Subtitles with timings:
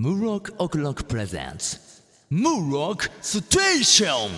[0.00, 2.00] Murok O'Clock presents
[2.32, 4.30] Murok Station!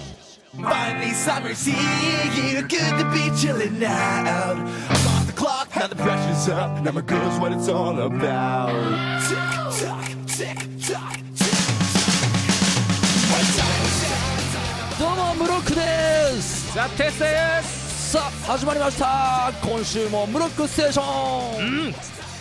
[0.60, 2.62] Finally, summer's here.
[2.62, 4.56] Good to be chilling out.
[4.56, 6.82] I'm off the clock, now the pressure's up.
[6.82, 8.72] Now my girl's what it's all about.
[9.22, 9.38] Tick
[9.86, 11.52] tock, tick tock, tick
[14.98, 21.92] どうもムロックですザ・テスですさあ始まりました今週もムロックステーション、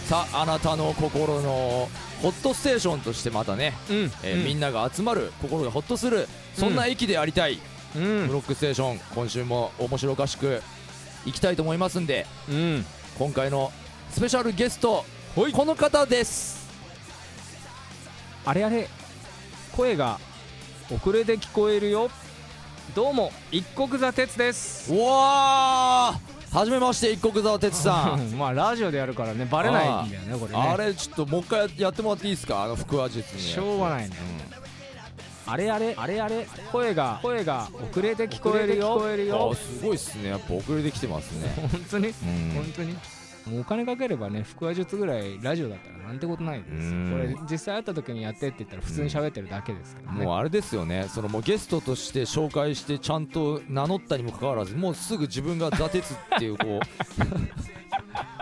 [0.07, 1.87] さああなたの心の
[2.21, 4.11] ホットステーションとしてまたね、うん。
[4.23, 7.59] えーみんなが集まる心がホッとするそんな駅でありたい、
[7.95, 8.03] うん。
[8.27, 10.61] ムロックステーション今週も面白おかしく
[11.25, 12.85] いきたいと思いますんでうん。
[13.17, 13.71] 今回の
[14.11, 15.05] スペシャルゲスト
[15.35, 16.67] この方です。
[18.45, 18.87] あれあれ
[19.75, 20.19] 声が
[20.93, 22.09] 遅れて聞こえるよ。
[22.93, 24.93] どうも一国座鉄です。
[24.93, 28.31] うわーはじめまして一国沢哲さん。
[28.37, 30.59] まあラジオでやるからねバレないんだよねこれね。
[30.61, 32.63] あれちょっともう一回やってもらっていいですか？
[32.63, 33.41] あの腹話術に。
[33.41, 34.15] しょうがないね。
[35.47, 36.47] あれあれあれあれ。
[36.71, 38.97] 声が声が遅れて聞こえるよ。
[38.97, 40.29] 聞こえるあすごいっすね。
[40.29, 41.53] やっぱ遅れてきてますね。
[41.71, 42.07] 本当に？
[42.07, 42.13] うん。
[42.55, 42.97] 本当に？
[43.45, 50.25] もうお金かければね腹話術ぐらいラジオだったらなんてことないですこれ実際会った時にやってって言ったら普通に喋ってるだけですからね。
[50.25, 51.07] もうあれですよね。
[51.09, 56.81] そのもうゲストとして紹介してちゃんと名乗ったにもかかわらずもうすぐ自分が「ザ・鉄っていうこう。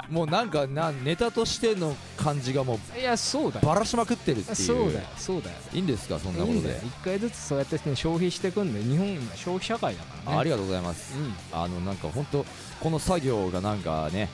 [0.09, 3.67] もうなんかなネタとしての感じがもういやそうだよ。
[3.67, 4.55] ばらしまくってるっていう。
[4.55, 5.55] そうだよそうだよ。
[5.71, 6.81] いいんですかそんないことで。
[6.83, 10.37] 一回ずつそうやって、ね、消費していくんで日本今消費社会だからね。
[10.37, 11.15] あありがとうございます。
[11.15, 11.33] うん。
[11.51, 12.43] あのなんか本当
[12.79, 14.29] この作業がなんかね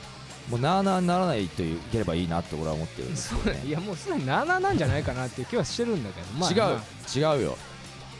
[0.50, 3.62] もうなあなあにならないといければいいなって俺は思ってるんですよね。
[3.66, 7.58] いやもうすでに7なんじゃないかなっていう気はしてるんだけど、まあ、違う、ま違うよ。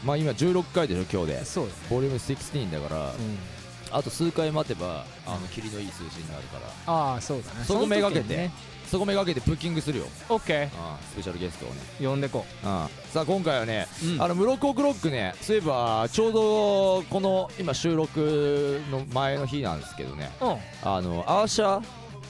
[0.05, 1.41] まあ今16回でしょ今日で。
[1.41, 3.15] あそうだよ、ボリューム16だから、うん、
[3.91, 6.93] あと数回待てばあの霧のいい数字になるから。
[6.93, 7.65] ああそうだね。
[7.65, 8.51] そこめがけてね。
[8.87, 10.71] そこめがけてブッキングするよ、オッケうん、
[11.11, 12.67] スペシャルゲストをね、ー呼んでこう。
[12.67, 12.71] ん、
[13.13, 20.31] さあ今回はね、う、うん、あのムロックロックねそういえばちょうどこの今収録の前の日なんですけどね。
[20.41, 20.57] うん。
[20.89, 21.83] あのアーシャ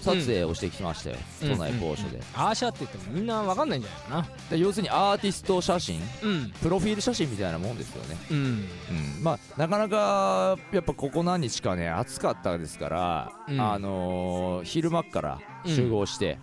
[0.07, 1.49] 撮影をしてきましたよ、うん。
[1.51, 6.51] 都内某所で,、アーシャって言ってもみんなわかんないんじゃないかで要するにアーティスト写真なうん。
[6.63, 8.37] プロフィール写真みたいなもんですよね、うん。
[8.37, 13.61] うん、まあなかなかやっぱここ何日かね暑かったですから、うん。
[13.61, 16.39] あのー昼間っから集合して、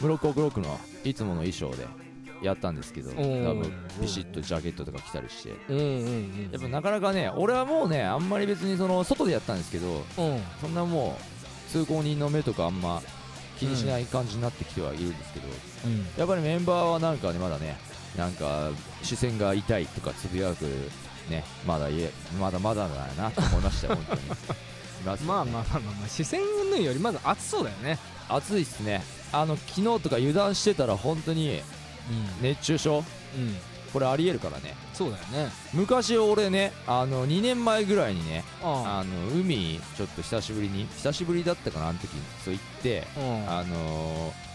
[0.00, 1.86] ムロックオクロックのいつもの衣装で
[2.42, 3.54] やったんですけど多ー。
[3.54, 5.50] 分ビシッとジャケットとか着たりして。
[5.68, 5.88] うんうんう
[6.48, 6.48] ん。
[6.52, 9.86] やっぱなかなかね俺はもうねあんまり別にその外でやったんですけど
[10.18, 10.40] うん。
[10.60, 11.37] そんなもう
[11.72, 13.02] 通行人の目とかあんま
[13.58, 15.46] 気にしない感じになってきてはいるんですけど、
[15.86, 16.06] うん。
[16.16, 17.76] やっぱりメンバーはなんかねまだね
[18.16, 18.70] なんか
[19.02, 20.64] 視線が痛いとかつぶやく
[21.30, 24.20] ねまだいえまだまだだなと思いましたよ 本当に。
[24.30, 24.36] ね。
[25.04, 27.98] まあまあまあまあ、まあ、視線云々よりまず暑そうだよね。
[28.28, 29.02] 暑いっすね。
[29.32, 31.60] あの昨日とか油断してたら本当に
[32.40, 33.04] 熱中症？
[33.36, 33.56] うんうん
[33.92, 34.74] これありえるからね。
[34.94, 35.50] そうだよね。
[35.72, 42.22] 昔俺ねあの2年前ぐらいにねああの海ちょっと久しぶりに久しぶりだったかなあの時に。
[42.44, 44.48] そう行ってあのー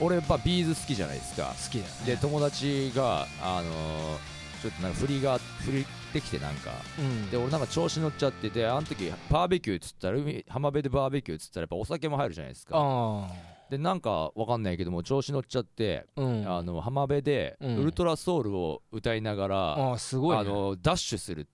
[0.00, 1.54] 俺やっぱビーズ好きじゃないですか。
[1.64, 1.90] 好きだよね。
[2.06, 4.18] で友達があのー
[4.62, 6.70] ちょっとなんか振りが振りってきてなんか。
[6.98, 7.30] うん。
[7.30, 12.76] で俺なんか調子乗っちゃっててあの時バーベキューっつったら海浜辺でバーベキューっつったらやっぱお酒も入るじゃないですか。
[12.76, 13.28] あ
[13.70, 16.50] でなんかわかんないけども調子乗っちゃって、あうん。
[16.50, 17.76] あの浜辺でうん。
[17.78, 20.40] ウルトラソウルを歌いながら、ああすごいね。
[20.40, 21.46] あのダッシュする、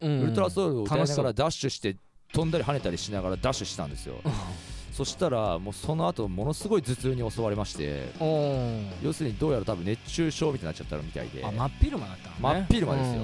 [0.00, 1.96] うんウルトラソウルを歌いながらダッシュして
[2.32, 4.16] 飛んだり跳ねたりしながらダッシュしたんですよ。
[4.92, 8.12] そしたらもうその後ものすごい頭痛に襲われまして。
[8.20, 8.90] うん。
[9.02, 11.44] 要するにどうやら多分熱中症みたいになっちゃったみたいで。
[11.44, 12.40] あ真っ昼間だったのね。
[12.40, 13.22] 真っ昼間ですよ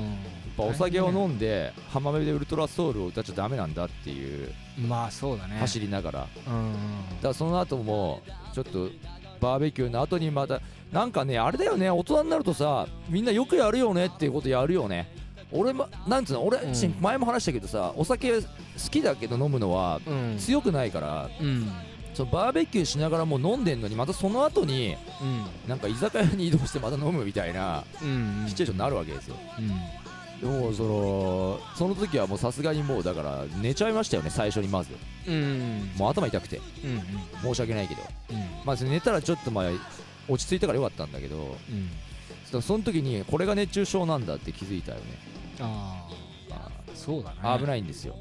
[0.56, 4.52] ぱお酒を飲んで浜辺でウルトラソウルを歌っちゃダメなんだっていう
[4.88, 5.56] まあそうだね。
[5.58, 6.26] 走りながら。
[6.46, 6.74] うん
[7.22, 8.22] らその後も
[8.52, 8.88] ちょっと
[9.40, 10.60] バーベキューの後にまた
[10.92, 15.08] なんかねあれだよね大人になるとさみんなよくやるよねっていうことやるよね。
[15.52, 16.74] 俺もなんつうの俺うん。
[17.00, 18.48] 前も話したけどさお酒好
[18.90, 20.36] きだけど飲むのはうん。
[20.38, 21.70] 強くないからうん。
[22.14, 24.96] そのバーベキューしながらもう飲んでんのにまたその後に
[25.66, 28.44] なんか居酒屋に移動してまた飲むみたいなうん。
[28.48, 29.36] シチュエーションになるわけですよ。
[29.58, 29.70] うん
[30.44, 34.90] でもそのその時はもうさすがにもうだから寝ちゃいましたよね最初にまず。
[35.26, 35.90] うん。
[35.96, 36.58] もう頭痛くて。
[36.58, 37.02] うん
[37.42, 38.02] 申し訳ないけど。
[38.30, 38.36] うん。
[38.66, 39.64] まず寝たらちょっとまあ
[40.28, 41.88] 落ち着いたからよかったんだけどうん。
[42.44, 45.04] そその時にこれが熱中症なんだって気づいたよね。
[45.60, 46.06] あ
[46.50, 47.36] ああそうだね。
[47.42, 48.14] ー危ないんですよ。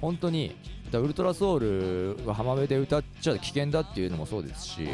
[0.00, 0.56] 本当に
[0.90, 4.84] だウルトラソウルが浜辺で歌っちゃ危険だっていうのもそうですし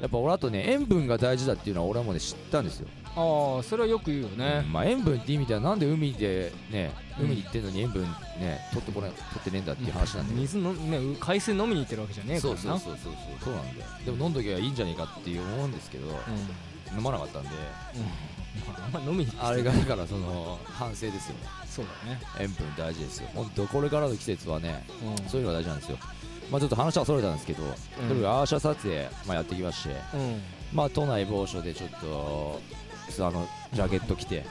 [0.00, 2.88] やっぱ俺あとね塩分が大事だっていうのは俺はもうね知ったんですよ
[3.18, 4.64] ああそれはよく言うよね。
[4.70, 8.02] まあ、塩分って意味ではなんで海でねうん海に行ってんのに塩分
[8.38, 10.40] ね取ってこない取ってねえんだっていう話なんだけど。
[10.40, 13.10] 水のねう海水飲みに行ってるわけじゃねえからなそうそうそうそう。
[13.10, 13.90] そうそうなんだよ。
[14.04, 16.10] でも飲んどきゃいいんじゃねえかっていう思うんですけど、う
[16.96, 17.48] 飲まなかったんで。
[18.66, 21.46] まあ、あんま飲みにあれがだからその反省ですよね。
[21.68, 22.20] そうだね。
[22.40, 23.28] 塩分大事ですよ。
[23.34, 24.84] 本当これからの季節はね
[25.26, 25.98] うそういうのが大事なんですよ。
[26.50, 30.40] まあちょっと話はそれたんですけど、とにかくアーシャ撮影、まあ、やってきましてんうん。
[30.72, 32.60] まあ都内某所でちょっと
[33.20, 34.44] あのジャケット着て。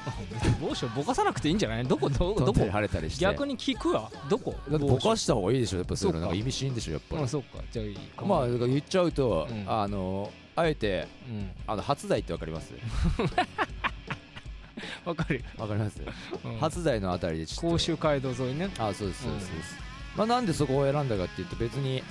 [0.61, 1.85] 帽子をぼかさなくていいんじゃない？
[1.85, 2.59] どこどこどこ？
[2.69, 3.21] 晴れたりして。
[3.21, 4.11] 逆に聞くわ。
[4.29, 4.55] どこ？
[4.69, 5.77] だってぼかした方がいいでしょ？
[5.77, 6.93] やっぱそういうの意味深でしょ？
[6.93, 7.59] やっぱり、うんそうか。
[7.71, 9.65] じゃあいいかまあ言っちゃうと、うん。
[9.67, 11.51] あのあえてうん。
[11.67, 12.73] あの初台ってわかります？
[15.05, 15.37] わかる。
[15.37, 16.01] よわかります、
[16.45, 16.57] うん。
[16.57, 17.61] 初台のあたりでちょっと。
[17.69, 18.69] 甲州街道沿いね。
[18.77, 19.75] あそうですそうですそうです、
[20.17, 22.03] まあなんでそこを選んだかっていうと別にう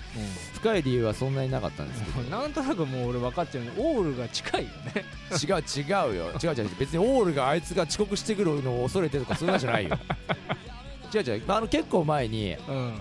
[0.54, 2.20] 深い理由はそんなになかったんですけど。
[2.22, 3.72] ん なんとなくもう俺分かっちゃうね。
[3.76, 5.04] オールが近いよね。
[5.42, 6.30] 違う違うよ。
[6.42, 9.98] 違う違う別にオールがあいつが遅刻してくるのを恐れてとかそういうのじゃないよ。
[11.12, 11.42] 違う違う。
[11.48, 12.94] あの結構前にうん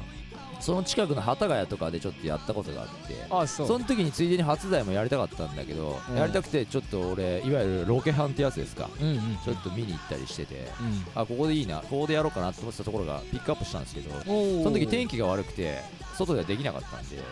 [0.60, 2.94] その近くの幡ヶ谷とかでちょっとやったことがあって
[3.30, 3.68] あそう。
[3.68, 6.16] その時についでに初台もやりたかったんだけど、うん。
[6.18, 8.90] やりたくてちょっと俺いわゆるロケハンってやつですか？
[9.00, 9.20] うんうん。
[9.44, 11.22] ちょっと見に行ったりしててうん。
[11.22, 14.30] あここでいいなここでやろうかなと思ってたところがピックアップしたんですけどそ
[14.70, 15.80] の時天気が悪くて
[16.16, 17.26] 外ではできなかったんで流れて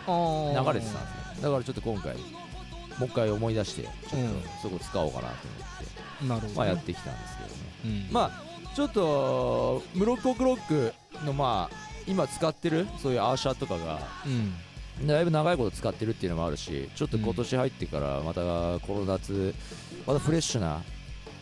[0.64, 1.42] たんですよ。
[1.42, 2.20] だからちょっと今回も
[3.02, 5.34] う一回思い出してちょっとうんそこ使おうかなと
[6.22, 6.54] 思って、なるほどね。
[6.56, 7.54] まあやってきたんですけどね。
[8.08, 8.12] うん。
[8.12, 10.94] まあちょっとムロックオクロック
[11.24, 12.86] のまあ今使ってる？
[12.98, 14.00] そういうアーシャとかが。
[14.26, 15.06] うん。
[15.06, 18.40] だいぶ長いこと使ってるっていうのもあるしちょっと今年入ってからまた
[18.80, 19.52] この夏
[20.06, 20.82] またフレッシュな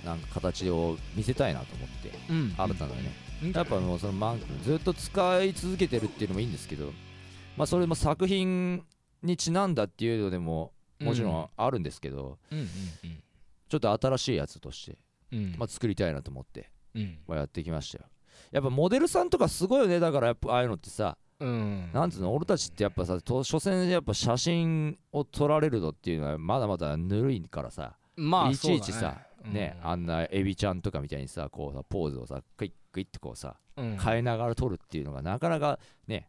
[0.06, 2.54] なんか形を見せたいなと思ってうん。
[2.56, 3.12] 新たなね。
[3.42, 3.52] うん。
[3.52, 6.92] やっぱもうそのマンずっと使い続けてるっていうのもいいんですけど
[7.56, 8.82] まあそれも作品
[9.22, 12.38] にちなんだっていうのでももちろんあるんですけど、
[13.68, 14.96] ちょっと新しいやつとして、
[15.58, 17.18] まあ、作りたいなと思って、うん。
[17.26, 18.04] まあ、やってきましたよ
[18.52, 21.16] やっぱモデルさんとかすごいよねだからやっぱああいうのってさ。
[21.40, 21.90] うん。
[21.92, 22.32] なんつうの？
[22.32, 33.98] 俺たちってやっぱさと所詮やっぱ写真を撮られるのっていうのはまだまだぬるいからさ、まあいちいちさそうだね、あんなエビちゃんとかみたいにさこうさポーズをさクイックイッってこうさうん。
[33.98, 36.28] 変えながら撮るっていうのがなかなかね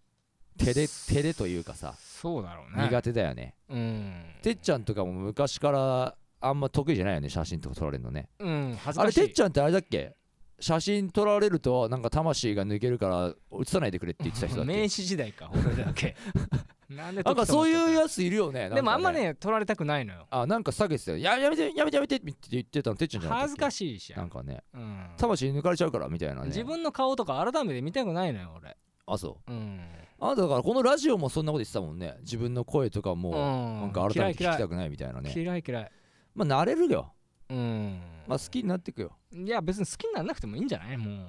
[0.58, 2.86] 手で手でというかさそうだろうね。
[2.86, 3.54] 苦手だよね。
[3.70, 4.14] うん。
[4.42, 8.30] てっちゃんとかも昔からあんま得意じゃないよね写真とか撮られるのね。
[8.40, 10.16] うんあれてっちゃんってあれだっけ？
[10.64, 14.74] 写真撮られるとなんか魂が抜けるから写さないでくれって言ってた人だっけ？
[14.82, 16.16] 明治時代か俺だけ？
[16.90, 20.28] なんでなんかそういうややついるよねでもあんまね取られたくないのよ。
[20.30, 21.18] あなんか下げてたよ。
[21.18, 24.14] ややめてやめてやめてって言ってたのてっちゃんじゃな恥ずかしいし。
[24.16, 24.64] なんかね。
[24.74, 25.10] うん。
[25.18, 26.48] 魂抜かれちゃうからみたいなね。
[26.48, 28.78] 自分の顔とか改めて見たくないのよ俺。
[29.08, 29.52] あそう。
[29.52, 29.80] うん。
[30.20, 32.16] あなただからこのラジオもそんなこと言ってたもんね。
[32.22, 33.82] 自分の声とかもうん。
[33.82, 35.34] なんか改めて聞きたくないみたいなね。
[35.36, 35.92] 嫌い嫌い。
[36.36, 37.12] まあ慣れるよ
[37.50, 38.00] うん。
[38.28, 39.12] まあ好きになってくよ。
[39.34, 40.98] いや別に好きにならなくてもいいんじゃない？
[40.98, 41.26] も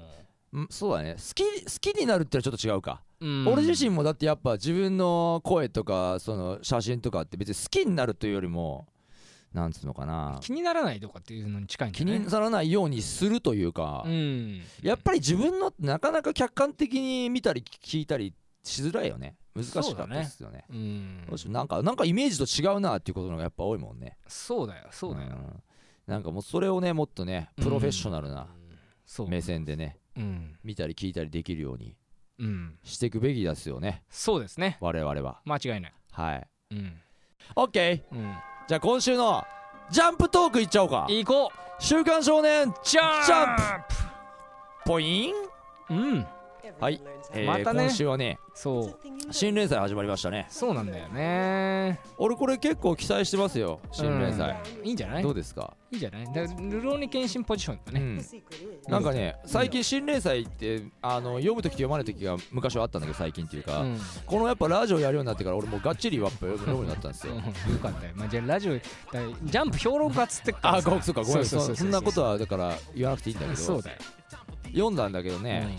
[0.52, 0.61] う。
[0.62, 1.14] んそうだね。
[1.14, 3.49] 好き好きになるってのはちょっと違うか、う、うん。
[3.49, 8.87] 俺自身もだってやっぱ自分の声とかその写真とかって別に好きになるというよりも
[9.52, 10.38] なんつうのかな。
[10.40, 14.61] 気にならないとかっていうのに近いんじゃない気にならないようにするというか、うん。
[14.82, 18.32] やっぱり自分のなかなか客観的に見たり聞いたり
[18.62, 19.37] しづらいよね。
[19.56, 20.64] 難しかったですよね。
[20.70, 21.25] うん。
[21.28, 21.52] どうしよう。
[21.52, 24.19] なんかなんかイメージと違うなっていうことのがやっぱ多いもんね。
[24.26, 25.31] そうだよそうだよ。
[25.31, 25.62] ん
[26.06, 28.46] なんかもうそれをねもっとねプロフェッショナルな
[29.28, 30.56] 目線でねうん。
[30.62, 31.96] 見たり聞いたりできるように
[32.38, 32.78] うん。
[32.82, 34.02] していくべきですよね。
[34.10, 34.76] そうですね。
[34.80, 35.40] 我々は。
[35.44, 35.94] 間違いない。
[36.12, 36.48] はい。
[36.72, 37.00] うん、
[37.56, 38.34] OK うん、
[38.68, 39.44] じゃあ今週の
[39.90, 41.06] ジャンプトークいっちゃおうか。
[41.08, 41.50] 行こう。
[41.78, 43.56] 週刊少年ジャンジャン
[44.87, 45.34] ポイン？
[45.90, 46.26] うん
[46.80, 47.00] はい、
[47.33, 47.85] えーまたね。
[47.85, 48.99] 今週はねそう。
[49.30, 50.47] 新連載始まりましたね。
[50.50, 52.00] そうなんだよね。
[52.18, 54.87] 俺これ結構期待してますよ新連載、うん。
[54.87, 55.23] いいんじゃない？
[55.23, 56.25] どうですか、いいんじゃない？
[56.26, 58.25] だからルローニケンシンポジションだね、うん。
[58.88, 63.99] なんかね最近新連載ってあの読む時と読まない時が昔はあったんだけど最近っていうか、うん。
[64.26, 67.38] このやっぱラジオやるようになってから俺もうがっちりやっぱ読む読むようになったんですよ、うん。
[67.38, 68.80] よかったよ、まあ、じゃあラジオだ
[69.42, 73.99] ジャンプ評論家っつってっからあそうかごめんそんなことはだから言わなくていいんだけどそうだよ、
[74.73, 75.76] 読んだんだけどね、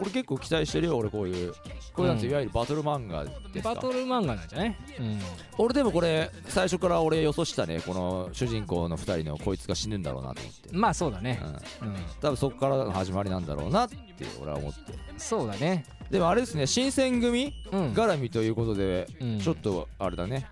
[0.00, 1.52] 俺結構期待してるよ俺こういう。
[1.92, 2.30] これなんてうん。
[2.32, 3.74] いわゆるバトル漫画でうん、すか？
[3.74, 5.18] バトル漫画なんじゃない、うん、
[5.58, 11.40] 俺でもこれ最初から俺予想したねこの主人公の2人のこいつが死ぬんだろうなと思って、まあそうだね。
[11.82, 13.96] うん、うん、多分そこからの始まりなんだろうなって
[14.40, 14.94] 俺は思って。
[15.16, 15.84] そうだね。
[16.10, 17.92] でもあれですね新選組うん。
[17.92, 19.40] 絡みということでうん。
[19.40, 20.46] ちょっとあれだね。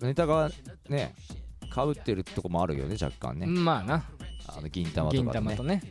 [0.00, 0.50] ネタが
[0.88, 1.14] ね
[1.70, 3.46] かぶってるとこもあるよね若干ね。
[3.46, 4.04] まあな
[4.46, 5.82] あの銀玉と銀かでね玉とね、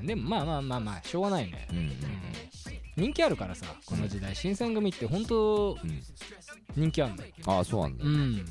[0.00, 1.92] うん、でもまあまあまあまあしょうがないね、うんうんうん、
[2.96, 4.34] 人気あるからさこの時代。
[4.36, 6.02] 新選組って本当うん。
[6.76, 7.32] 人気あるんだよ。
[7.46, 8.04] ああそうなんだ。
[8.04, 8.44] うん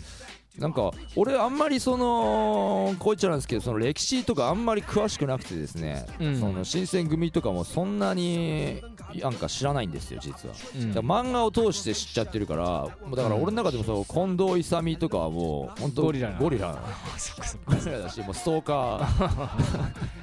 [0.58, 6.40] なんか俺あんまりそのこう言っちゃなんですけどその歴史とかあんまり詳しくなくてですね、うん。
[6.40, 8.82] その新選組とかもそんなに
[9.22, 10.92] なんか知らないんですよ実は、うん。
[10.92, 12.64] 漫画を通して知っちゃってるから
[13.06, 16.38] もうだから俺の中でもそう近藤勇とかはもう本当ゴリラな。
[16.38, 16.78] ゴリラ。
[17.66, 20.22] ゴリラだしもうストーカー。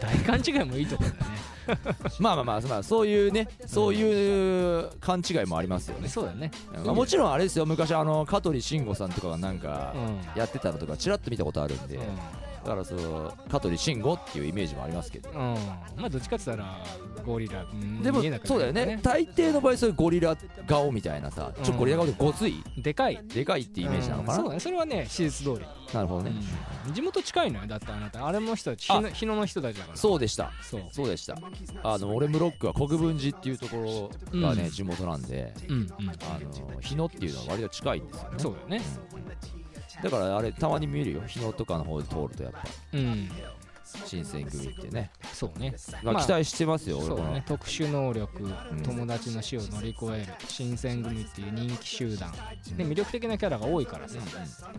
[0.00, 1.55] 大勘違いもいいところだね
[2.18, 6.50] まあまあまあ、まあ、そういうねそういう勘違いもありますよね、そうだね。
[6.84, 7.66] まあ、もちろんあれですよ。
[7.66, 12.00] 昔あの香取慎吾さんとかがなんかうんやってたのとかちらっと見たことあるんで、う
[12.66, 15.30] だからそう香取慎吾っていうイメージもありますけど。
[15.30, 15.54] ん、うん、
[15.96, 16.78] まあどっちかって言ったら
[17.24, 17.62] ゴリラ。
[17.62, 18.02] うん。
[18.02, 18.98] でも見えなくないそうだよね。
[19.02, 23.20] 大抵の場合そういうゴリラ顔みたいなさちょっとゴリラ顔でごついでかい。
[23.24, 24.40] でかいってイメージなのかな、うん。
[24.40, 26.32] そうだねそれはね史実通り、なるほどね、
[26.88, 26.92] うん。
[26.92, 28.26] 地元近いのよだってあなた。
[28.26, 29.00] あれも人たちあ。
[29.02, 29.96] 日野の人たちだから。
[29.96, 30.50] そうでした。
[30.62, 30.82] そう。
[30.90, 31.36] そうでした。
[31.84, 34.70] あの俺ムロックは国分寺っていうところがね、うん。
[34.70, 35.88] 地元なんでうんうん。
[35.92, 36.38] あ
[36.74, 38.38] の日野っていうのは割と近いんですよね。
[38.38, 38.82] そうだよね
[40.02, 41.22] だからあれたまに見るよ。
[41.26, 42.60] 日野とかの方で通るとやっぱ。
[42.92, 43.30] うん。
[44.04, 45.74] 新選組ってね、そうね。
[46.02, 47.44] まあ、まあ期待してますよ、俺そうこのだね。
[47.46, 52.32] 特殊能力、ん友達の死を乗り越える新選組っていう人気集団。
[52.76, 54.18] で魅力的なキャラが多いからさ、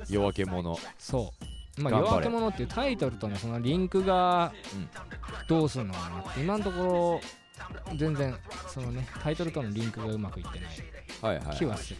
[0.09, 0.77] 夜明け者。
[0.99, 1.33] そ
[1.77, 1.81] う。
[1.81, 4.89] まあ夜明け者っていうタイトルとのそのリンクがうん。
[5.47, 7.21] どうするのかなって今のところ
[7.95, 8.35] 全然
[8.67, 10.69] そのねタイトルとのリンクがうまくいってない。
[11.21, 11.99] はいはい気はする、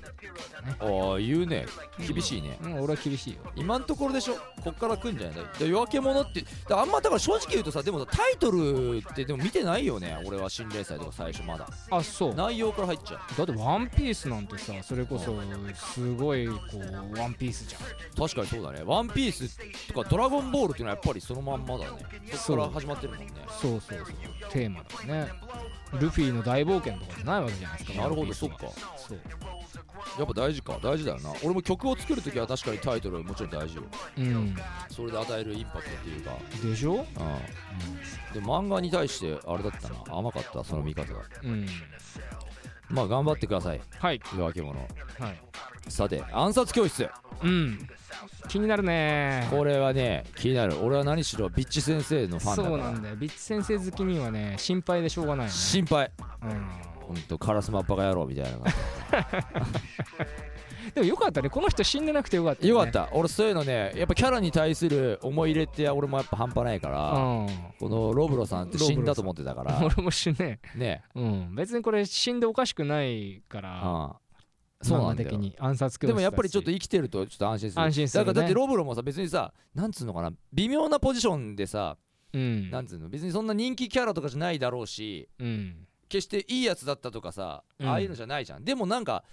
[0.79, 1.65] ああ言うね。
[2.07, 3.39] 厳しいね、うん、俺は厳しいよ。
[3.55, 4.35] 今のところでしょ？
[4.63, 5.37] こっから来んじゃない？
[5.57, 10.21] で夜明け者ってあんまだから正直言うとさでもさタイトルってでも見てないよね？
[10.23, 11.67] 俺は新連載とか最初まだ。
[11.89, 12.35] あそう。
[12.35, 13.41] だ内容から入っちゃう。
[13.41, 15.35] ってワンピースなんてさそれこそ
[15.73, 18.27] すごいこうワンピースじゃん。
[18.27, 18.83] 確かにそうだね。
[18.85, 22.05] ワンピースとかドラゴンボールっていうのはやっぱりそのまんまだね。
[22.33, 23.25] そっから始まってるもんね。
[23.59, 24.51] そうそうそう。
[24.51, 25.27] テーマだね
[25.93, 28.01] ルフィの大冒険とかじゃないわけじゃないですか。
[28.01, 28.57] なるほどそっか。
[28.97, 29.19] そう。
[30.17, 30.79] やっぱ大事か。
[30.81, 31.31] 大事だよな。
[31.43, 33.83] 俺も曲を作るときは確かにタイトルもちろん大事よ。
[34.17, 34.55] うん。
[34.89, 36.37] それで与えるインパクトっていうか。
[36.63, 36.93] でしょ？
[36.93, 37.03] うん。
[38.33, 39.95] で漫画に対してあれだったな。
[40.17, 41.21] 甘かったその見方が。
[41.43, 41.67] うん。
[42.89, 43.81] まあ頑張ってください。
[43.97, 44.21] はい。
[44.33, 44.79] 夜明け者。
[44.79, 44.85] は
[45.29, 45.39] い。
[45.87, 47.09] さて暗殺教室。
[47.43, 47.87] うん
[48.47, 49.47] 気になるね。
[49.49, 50.75] これはね気になる。
[50.81, 52.69] 俺は何しろビッチ先生のファンだから。
[52.69, 53.15] そうなんだよ。
[53.15, 55.57] ビッチ先生好きにはね心配でしょうがないよね。
[55.57, 56.11] 心配。
[56.43, 56.67] うん。
[57.07, 58.51] ほんとカラスマバカ野郎みたいな
[60.93, 61.49] でもよかったね。
[61.49, 62.69] この人死んでなくてよかったね。
[62.69, 63.09] よかった。
[63.13, 67.47] 俺そういうのねやっぱキャラに対する思い入れって俺もやっぱ半端ないからうん。
[67.79, 69.79] このロブロさんって死んだと思ってたから。
[69.83, 70.59] 俺も死ね。
[70.75, 71.03] ね。
[71.15, 71.55] うん。
[71.55, 73.79] 別にこれ死んでおかしくないから。
[73.83, 74.15] あ
[74.81, 77.81] そうなんだ的に暗殺でもやっぱりちょっと生きてるとちょっと安心する。
[77.81, 78.27] 安心するね。
[78.27, 81.97] だからだってロブロもさ別にさなんつうのかな微妙なポジションでさ
[82.33, 82.69] うん。
[82.69, 85.87] なんつうの別にそんな人気キャラとかじゃないだろうしうん。
[86.09, 87.89] 決していいやつだったとかさ、うん。
[87.89, 88.63] ああいうのじゃないじゃん。
[88.63, 89.23] でもなんか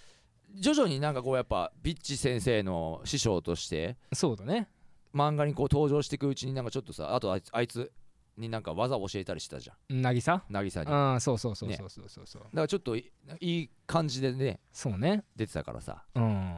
[0.55, 4.69] 徐々になんかこうやっぱビッチ先生の師匠としてそうだね。
[5.15, 7.93] 漫画にこう登場していくうちになんかちょっとさあとあいつあいつ
[8.37, 10.03] になんか技を教えたりしたじゃん。
[10.03, 12.43] 渚渚にだかああそうそうそうねそうそうそうそう。
[12.53, 15.25] らちょっといいい感じでねそうね。
[15.37, 16.05] 出てたからさ。
[16.15, 16.57] うん。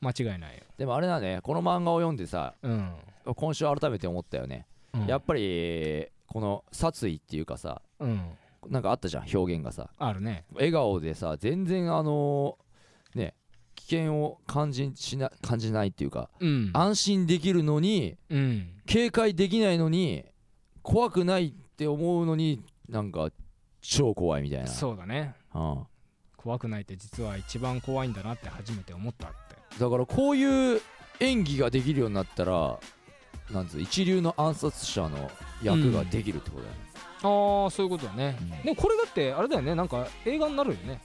[0.00, 0.64] 間違いないよ。
[0.76, 2.94] でもあれだねこの漫画を読んでさうん。
[3.36, 5.06] 今週改めて思ったよね、うん。
[5.06, 8.20] やっぱりこの殺意っていうかさうん。
[8.68, 9.90] なんかあったじゃん表現がさ。
[9.98, 10.44] あるね。
[10.54, 12.58] 笑顔でさ全然あの
[13.14, 13.34] ね
[13.74, 16.70] 危険を感じしな感じないっていうかうん。
[16.74, 18.70] 安心できるのにうん。
[18.86, 20.24] 警戒できないのに
[20.88, 23.28] 怖くないって思うのになんか
[23.82, 24.66] 超怖いみたいな。
[24.68, 25.34] そうだね。
[25.54, 25.86] うん。
[26.38, 29.78] 怖くないって実は一番怖いんだなって初めて思ったって。
[29.78, 30.80] だからこういう
[31.20, 32.80] 演技ができるようになったら
[33.50, 35.30] なんつう一流の暗殺者の
[35.62, 36.80] 役ができるってことだよね、
[37.16, 38.38] ああそういうことだね。
[38.40, 38.62] うん。
[38.62, 39.74] でもこれだってあれだよね。
[39.74, 41.02] なんか映画になるよね。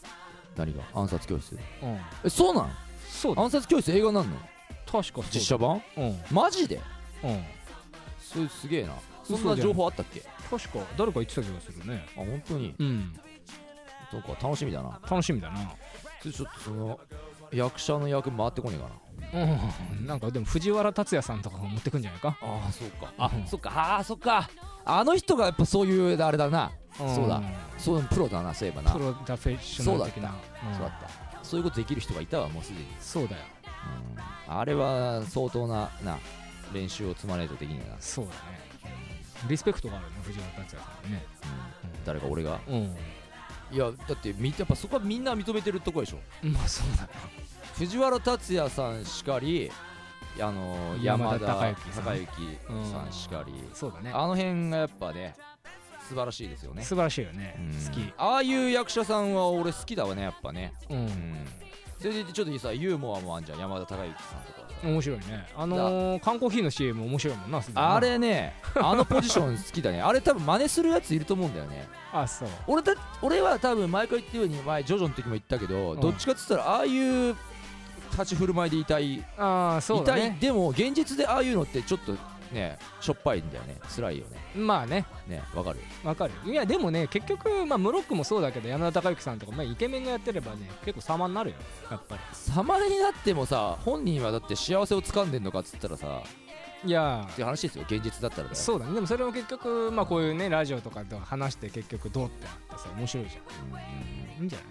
[0.56, 0.82] 何が？
[0.94, 2.00] 暗殺教室うん。
[2.24, 2.72] えそうなん？
[3.10, 3.42] そうだ。
[3.42, 4.38] 暗殺教室映画なんの？
[4.90, 5.82] 確か実写版？
[5.98, 6.04] うん。
[6.06, 6.80] うんマジで？
[8.18, 10.22] それすげえなそんな情報あったっけ？
[10.50, 12.06] 確か誰か言ってた気がするね。
[12.16, 12.76] あ本当に？
[12.78, 13.14] うん。
[14.12, 15.00] そうか楽しみだな。
[15.10, 15.72] 楽しみだな。
[16.22, 17.00] ちょちょっとその
[17.52, 19.46] 役者の役回ってこねえかな。
[19.98, 20.06] うん。
[20.06, 22.38] なんかでも藤原竜也さんとかが持ってくんじゃないか？
[22.42, 23.14] ああそうか。
[23.18, 23.48] あうん。
[23.48, 23.72] そっか。
[23.74, 24.50] あーそっか。
[24.86, 26.72] あの人がやっぱそういうあれだな。
[26.98, 27.38] そうだ。
[27.38, 28.92] んそうプロだなそういえばな。
[28.92, 30.36] プロダフェッショナル的な。
[30.74, 31.44] そうだった。
[31.44, 33.42] そういうことできる人がいたわもうすでに、そうだよ。
[34.48, 34.58] うん。
[34.60, 36.18] あれは相当なな
[36.74, 38.38] 練習を積まないとできないな、そうだね
[39.48, 41.24] リスペクトがあるね藤原竜也さんにね。
[41.84, 42.06] うん。
[42.06, 42.60] 誰か俺が？
[42.68, 42.96] うん。
[43.72, 46.18] いやだってみやっぱそこはみんな認めてるとこでしょ。
[46.48, 47.10] まあそうだよ。
[47.78, 49.72] 藤原竜也さんしかり
[50.40, 52.04] あの山田山田孝之さん。
[52.04, 52.32] 孝之
[52.92, 53.54] さんしかり。
[53.74, 54.12] そうだね。
[54.14, 55.36] あの辺がやっぱね
[56.08, 56.84] 素晴らしいですよね。
[56.84, 57.56] 素晴らしいよね。
[57.58, 57.86] うん。
[57.86, 58.14] 好き。
[58.18, 60.74] ああいう役者さんは俺好きだわねやっぱね。
[60.90, 61.06] ううん。
[61.08, 61.48] ん
[62.00, 65.48] それでちょっとさユーモアもあんじゃん山田孝之さんとかさ面白いね。
[65.56, 70.02] あのー、缶コーヒーの CM 面白いもんなあれねあのポジション好きだね。
[70.04, 71.88] あれ多分真似するやついると思うんだよね。
[72.12, 72.50] あそう。
[72.68, 76.00] 俺だ俺は多分毎回言ったように前ジョジョの時も言ったけど、うん。
[76.00, 77.36] どっちかっつったらああいう
[78.12, 80.30] 立ち振る舞いでいたい、ああそうだいたい。
[80.32, 82.16] ねでも現実でああいうのってちょっと
[82.54, 83.78] ねしょっぱいんだよね。
[83.96, 84.38] 辛いよね。
[84.56, 85.06] まあね。
[85.28, 85.80] ねわかる？
[86.04, 86.34] わかる。
[86.46, 91.56] いやでもね結局まあムロックもそうだけど山田孝之さんとか、まあ、イケメンがやってればね結構様になるよ
[91.90, 96.22] やっぱ様になってもさ本人はだって幸せを掴んでんのかっつったらさ
[96.84, 97.28] りいや。
[97.30, 97.86] っていう話ですよ。
[97.90, 98.94] 現実だったらだよそうだね。
[98.94, 104.40] でもそれも結局まあこういうねラジオとかで話して結局どうってなってさ面白いじゃん。
[104.40, 104.68] いいんじゃない？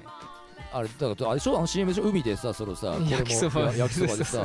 [0.75, 1.57] あれだからあれでしょ？
[1.57, 2.05] あの CM でしょ？
[2.05, 4.45] 海でさそのさこれも焼きそばや焼きそばでさ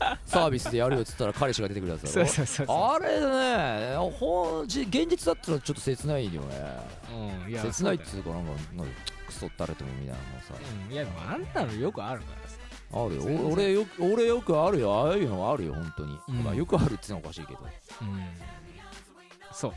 [0.24, 2.34] サービスでやるよっつったら彼氏が出てくるやつそうだろ。
[2.34, 6.46] そうそうそうあれねほんじ現実だったらちょっと切ないよね。
[7.44, 8.92] うんいや切ないっそうつうかなんかなんか
[9.26, 10.54] クソったれてもみたいなのさ。
[10.54, 12.56] だようんいやでもあんなのよくあるからさ。
[12.92, 13.48] あるよ。
[13.48, 14.94] 俺よく俺よくあるよ。
[14.94, 16.34] ああいうのはあるよ本当に、うん。
[16.44, 17.60] まあよくあるっていうのはおかしいけど。
[18.02, 18.24] うん。
[19.52, 19.72] そう。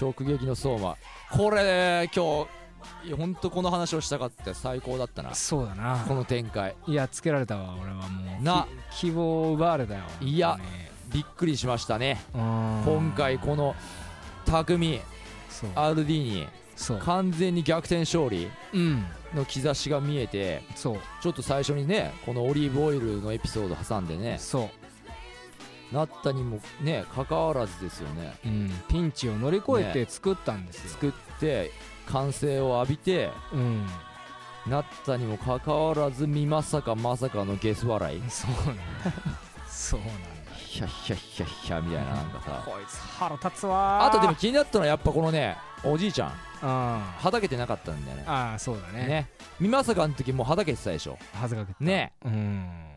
[0.00, 0.96] 直撃の相馬。
[1.30, 2.57] これね今日
[3.04, 5.34] いや本当この話をしたかった最高だったな。
[5.34, 6.04] そうだな。
[6.08, 6.74] この展開。
[6.86, 8.42] いやつけられたわ俺はもう。
[8.42, 8.66] な。
[8.90, 10.60] き希望を奪われたよいや本
[11.12, 12.20] びっくりしましたね。
[12.34, 13.74] 今回この
[14.44, 15.00] 匠
[15.48, 15.70] そう。
[15.70, 16.98] RD にそう。
[16.98, 19.04] 完全に逆転勝利うん。
[19.34, 20.98] の兆しが見えてそう。
[21.22, 24.70] ちょっと最初にねこのオリーブオイルのエピソード挟んでねそ
[25.92, 25.94] う。
[25.94, 28.34] なったにもね関わらずですよね。
[28.44, 31.70] うん、ピンチを乗り越えて作ったんですよ、作って
[32.08, 33.86] 歓声を浴びてうん
[34.66, 38.22] なったにもかかわらずみまさかまさかのゲス笑い。
[38.28, 38.82] そうなんだ。
[39.66, 40.14] そうなんだ。
[40.56, 42.62] ヒャッヒャッヒャッヒャみたいななんかさ。
[42.66, 44.06] こいつ腹立つわー。
[44.06, 46.32] あとでも気になったのはやっぱこのねおじいちゃん。
[46.60, 48.24] あはだけてなかったんだよね。
[48.26, 49.06] ああそうだね。
[49.06, 49.30] ね。
[49.58, 51.18] みまさかの時もうはだけてたでしょ。
[51.34, 51.84] 恥ずかけた。
[51.84, 52.12] ね。
[52.24, 52.87] うん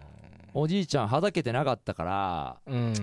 [0.54, 2.94] おじいちゃんはだけてなかったからうん。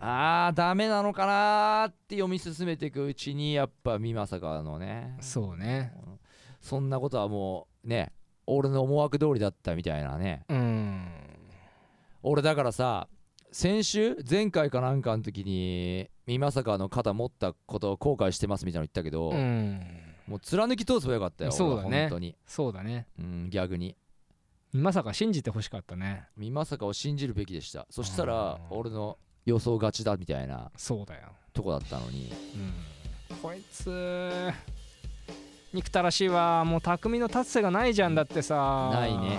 [0.00, 5.16] あーダメなのかなーって読み進めていくうちにやっぱみまさかのね。
[5.20, 5.92] そうね。
[6.60, 8.12] そんなことはもうね
[8.46, 10.44] 俺の思惑通りだったみたいなね。
[10.48, 11.06] うん。
[12.22, 13.08] 俺だからさ
[13.52, 19.80] 先週前回かなんかの時にみまさかの肩持ったことを後悔してますみたいなの言ったけど、うん。
[20.26, 22.00] もう貫き通せばよかったよそうだね。
[22.02, 22.34] 本当に。
[22.46, 23.06] そうだね。
[23.18, 23.96] うん逆に
[24.76, 26.24] まさか信じてほしかったね。
[26.36, 27.86] みまさかを信じるべきでした。
[27.90, 31.28] そしたあらー俺の予想勝ちだみたいなそうだよ。
[31.52, 32.32] とこだったのに。
[33.30, 33.36] うん。
[33.36, 34.50] こいつ
[35.72, 36.64] 憎たらしいわ。
[36.64, 38.90] もう匠の達成がないじゃんだってさ。
[38.92, 39.38] ないね。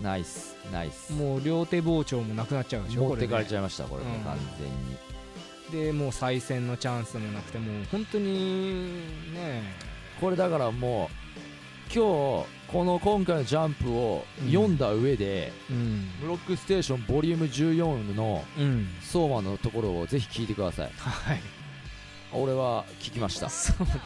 [0.00, 1.12] ナイスナイス。
[1.12, 4.04] もう両手包丁もなくなっちゃうでしょ持ってかれちゃゃいましたこれ。
[4.04, 4.24] ねうん。
[4.24, 5.84] 完全に。
[5.84, 9.02] うでもう再戦のチャンスもなくてもう本当に
[9.34, 9.62] ね
[10.20, 11.19] これだからもう
[11.92, 16.08] 今日この今回のジャンプを読んだ上で、うん。
[16.20, 20.90] ブロックステーションボリューム14のうん相馬のところをぜひ聞いてください。
[20.96, 21.40] はい。
[22.32, 23.48] 俺は聞きました。
[23.48, 24.00] そうだね。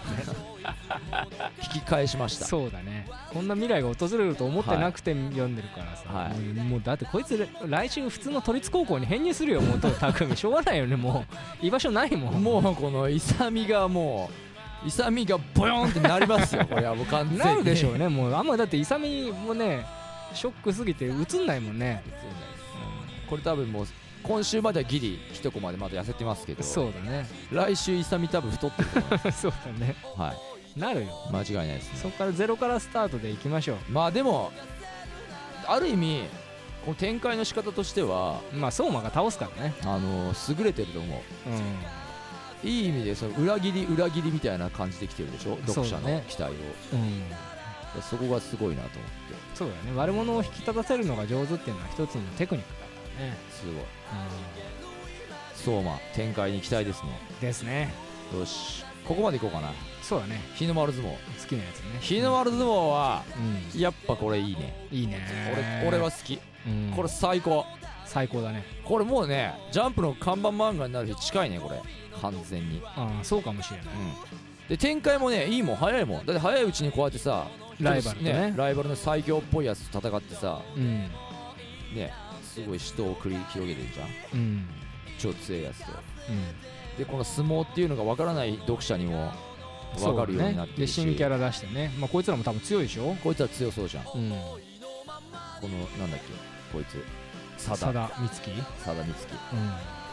[1.61, 2.47] 聞き返しました。
[2.47, 3.07] そうだね。
[3.31, 6.39] こんな未来が訪れると思ってなくて読んでるからさ、はい。
[6.39, 11.27] もうだってこいつ来週普通の都立高校に編入するよもう匠しょうがないよねも
[11.63, 11.67] う。
[11.67, 12.43] 居場所ないもん。
[12.43, 14.54] もうこの勇がもう
[14.87, 17.39] 勇がボヨンってなりますよ これはもう完全に。
[17.39, 19.87] なるでしょうねもうあんまだって勇もね
[20.33, 22.03] ショックすぎて映んないもんね、
[23.29, 23.87] これ多分もう
[24.25, 27.29] 今週まではギリ一コマでまだ痩せてますけどそうだね。
[27.53, 29.95] 来週勇多分太ってると思いま そうだね。
[30.03, 30.35] すは
[30.77, 30.81] い。
[30.81, 31.09] なるよ。
[31.31, 31.99] 間違いないですね。
[32.03, 34.51] そこからゼロからスタートでいきましょまあでも
[35.69, 36.23] ある意味
[36.85, 39.75] この展開の仕方としてはうまあ相馬が倒すからね。
[39.83, 41.21] あの優れてると思う
[42.65, 45.59] いい意味でその裏切り裏切りみたいな感じできてるでしょ？
[45.67, 46.49] 読者の期待を。
[46.95, 49.35] うん、うん、そこがすごいなと思って。
[49.55, 49.93] そうだよね。
[49.95, 53.75] 悪者を引き立たせるのが上手っていうのは一つのテクニックだからね、すごい。
[55.55, 57.11] 相馬展開に期待ですね。
[57.31, 57.93] うん、ですね。
[58.37, 58.85] よし。
[59.07, 59.71] ここまでいこうかな。
[60.03, 60.41] そうだね。
[60.55, 61.11] 日の丸相撲。
[61.11, 61.99] 好きなやつね。
[62.01, 63.23] 日の丸相撲は
[63.75, 63.81] うん。
[63.81, 64.87] やっぱこれいいね。
[64.91, 65.21] いいね。
[65.83, 66.41] 俺俺は好き。
[66.67, 66.93] うん。
[66.97, 67.67] これ最高。
[68.07, 68.65] 最高だね。
[68.85, 71.83] これもうねジャンプの看板漫画になる日近いねこれ
[72.21, 72.83] 完全に。
[72.85, 73.87] ああそうかもしれない。
[73.87, 74.13] うん。
[74.69, 76.27] で展開もねいいもん早いもん。
[76.27, 77.47] だって早いうちにこうやってさ
[77.81, 78.55] ライバルとね。
[78.57, 81.09] ライバルの最強っぽいやつと戦ってさうん。
[81.95, 84.09] ねすごい死闘を繰り広げてるじゃん。
[84.41, 84.67] うん。
[85.19, 85.93] 超強いやつと。
[86.29, 86.99] うん。
[86.99, 89.33] でこの相撲っていうのがわからない読者にも
[90.01, 91.93] わかるようになってでるし、新キャラ出してね。
[91.99, 93.17] まあこいつらも多分強いでしょ？
[93.23, 94.05] こいつは強そうじゃん。
[94.05, 94.29] こうん。
[94.29, 96.27] のなんだっけ
[96.73, 97.05] こいつ。
[97.57, 98.51] 佐田美月。
[98.85, 99.33] 佐田美月。
[99.53, 100.04] うん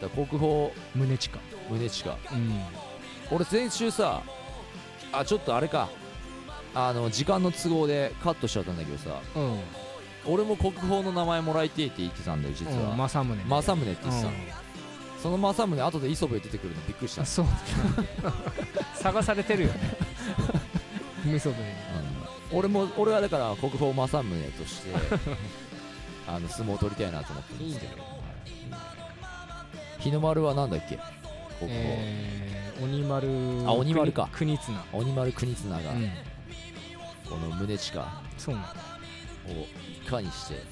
[0.00, 1.38] だ国宝宗近。
[1.68, 2.10] 宗近。
[2.10, 2.62] うん。
[3.30, 4.22] 俺先週さ
[5.12, 5.88] あちょっとあれか。
[6.74, 9.20] あの時間の都合でカットしちゃったんだけどさ。
[9.34, 9.60] うん。
[10.26, 15.22] 俺も国宝の名前もらいてえって言ってたんだよ実は、うん政宗政宗って言ってたの、うん。
[15.22, 17.22] その政宗後で磯部出てくるのびっくりした。
[17.22, 17.46] あそう。
[18.94, 19.96] 探されてるよね。
[21.24, 21.68] 味噌部に。
[21.68, 22.58] うん。
[22.58, 24.90] 俺も俺はだから国宝政宗として
[26.26, 28.02] あの相撲を取りたいなと思ってるんですけど
[29.98, 30.98] 日の丸はなんだっけ？
[31.58, 33.28] 国宝、えー、鬼丸
[33.66, 34.28] あ鬼丸か。
[34.32, 34.84] 国綱。
[34.92, 36.10] 鬼丸国綱が、うん。
[37.28, 38.00] この宗近。
[38.00, 38.04] を
[38.36, 38.66] そうなの。
[40.04, 40.62] いかにして。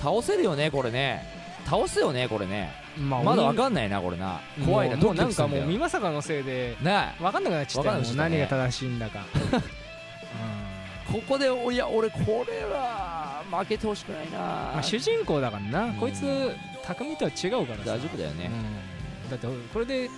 [0.00, 1.22] 倒せるよねこれね。
[1.66, 2.70] 倒すよねこれね。
[2.96, 4.40] ままだわんかんないなこれな。
[4.64, 4.96] 怖いな。
[4.96, 8.00] ドキもうなんかもう美作のせいでね分かんなくなっちゃったよ。
[8.00, 8.14] ね。
[8.14, 9.24] 何が正しいんだか。
[11.12, 13.05] ここでおいや俺これは
[13.46, 15.94] 負けてほしくないな、まあ、主人公だからな、うん。
[15.94, 16.20] こいつ
[16.84, 17.96] 匠とは違うからさ。
[17.96, 18.50] 大丈夫だよね、
[19.24, 20.10] うん、だってこれで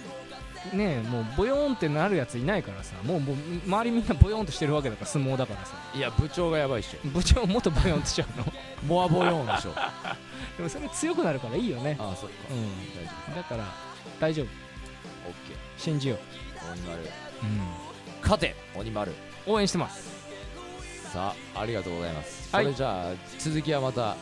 [0.73, 2.97] ねもうボヨーンってなるやついないからさ。
[3.05, 3.37] もうもう
[3.67, 5.75] 周りみんなボヨーンとしてるわけだから相撲だからさ。
[5.95, 7.09] いや部長がやばいっしょ。
[7.09, 8.45] 部長もっとボヨーンとしちゃうの？
[8.87, 9.73] モアボヨーンでしょ。
[9.77, 10.17] あ
[10.57, 11.97] でもそれ強くなるからいいよね。
[12.01, 12.69] あそっか、うん。
[12.97, 13.64] 大丈だから
[14.21, 14.47] 大丈夫。
[14.47, 14.49] 夫
[15.29, 17.03] オッケ信じよー鬼丸。
[17.03, 17.07] う、
[18.23, 19.14] 勝て鬼丸。
[19.47, 20.28] 応援してます
[21.12, 22.64] さあありがとうございます、はい。
[22.64, 24.16] それじゃあ続きはまた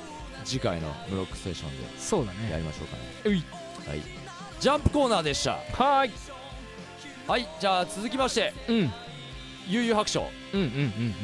[0.44, 2.50] 次回のブロックステーションでそうだね。
[2.50, 3.02] やりましょうかね。
[3.24, 3.44] うい。
[3.88, 4.02] はい。
[4.60, 5.52] ジャンプコーナーでした。
[5.52, 6.10] はーい。
[7.26, 8.92] はいじゃあ続きましてうん。
[9.68, 10.30] 悠々白書。
[10.54, 11.14] うんうんうん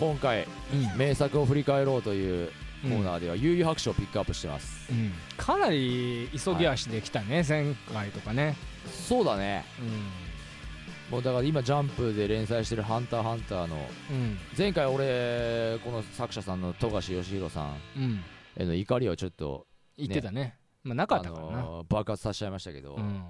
[0.00, 0.84] 今回うん。
[0.92, 2.48] うん名作を振り返ろうという
[2.82, 2.92] コうん。
[3.00, 5.12] ーナーでは悠々白書をピックアップしてます、うん。
[5.36, 8.56] かなり急ぎ足できたね、前回とかね。
[8.90, 9.64] そうだね。
[9.78, 9.82] う
[11.10, 13.76] もうだから今ジャンプで連載してる「ハンターハンター」の
[14.56, 18.20] 前回俺この作者さんの富樫義弘さんうん。
[18.56, 20.58] への怒りをちょっと、言ってたね。
[20.82, 23.24] まあなかったからな、あのー爆発させちゃいましたけど、うん。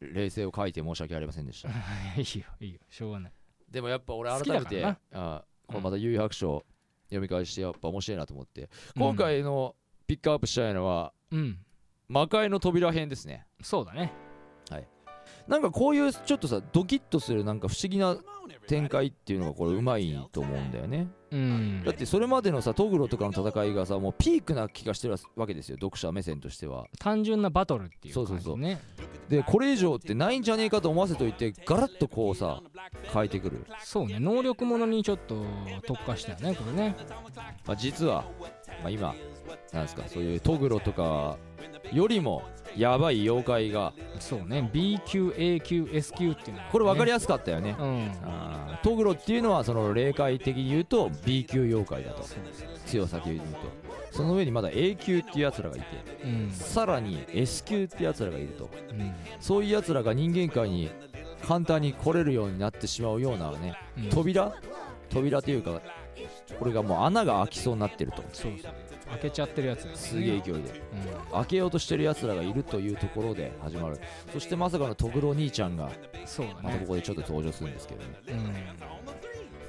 [0.00, 1.68] 冷静を書いて申し訳ありませんでした。
[2.16, 2.80] いいよいいよ。
[2.88, 3.32] しょうがない。
[3.70, 6.64] でもやっぱ俺改めてあこのまた悠々白書
[7.04, 11.64] 読み返してやっぱ面白いなと思って、今回のピックアップしたいのはうん。
[12.08, 13.46] 魔界の扉編ですね。
[13.62, 14.12] そうだね
[15.50, 18.16] なんかこういうちょっとさドキッとするなんか不思議な
[18.68, 21.08] 展開っていうのがこれうまいと思うんだよね。
[21.32, 21.82] うん。
[21.84, 26.86] だってそれまでのさトグロとかの戦いがさもうピークな気がしてるわけですよ読者目線としては。
[27.00, 28.54] 単純なバトルっていうそうそうそう。
[28.54, 28.80] 感じね。
[29.28, 32.62] でこれ以上ってないんじゃねえかと思わせといてガラッとこうさ
[33.12, 34.20] 変えてくる、そうね。
[34.20, 35.44] 能力ものにちょっと
[35.84, 36.96] 特化したよねこれね。
[37.66, 38.24] まあ、実は、
[38.82, 39.14] まあ、今
[39.72, 41.36] なんですかそういうトグロとか
[41.92, 42.42] よりも
[42.76, 43.92] やばい妖怪が。
[44.18, 44.70] そうね。
[44.72, 46.68] B 級 A 級 S 級っていうのがね。
[46.72, 47.76] これ分かりやすかったよね。
[47.78, 48.10] うん。
[48.24, 48.82] あー。
[48.82, 52.24] トグロっていうのはその霊界的に言うと B 級妖怪だと。
[52.86, 53.46] 強さで言うと。
[54.10, 55.86] その上にまだ A 級っていうやつらがいて。
[56.24, 56.50] うん。
[56.50, 58.70] さらに S 級ってやつらがいると。
[58.90, 59.12] うん。
[59.40, 60.90] そういうやつらが人間界に
[61.46, 64.10] 簡単に来れるようになってしまうようなねうん。
[64.10, 64.52] 扉？
[65.08, 65.80] 扉というか
[66.58, 68.22] これがもう穴が開きそうになってると。
[68.32, 68.72] そうそう
[69.10, 69.84] 開けちゃってるやつ。
[69.84, 70.60] ですすげえ勢いで。
[71.30, 73.98] う開けようとしてるやつらがいるというところで始まる。
[74.32, 75.90] そしてまさかのトグロ兄ちゃんが
[76.62, 78.08] またここでちょっと登場するんですけどね。
[78.28, 78.54] うん。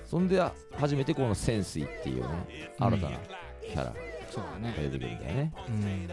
[0.06, 0.42] そんで
[0.78, 3.18] 初めてこの潜水っていうね新たな
[3.62, 3.94] キャラが
[4.74, 5.54] 出てくるんだよね。
[5.68, 6.10] うん。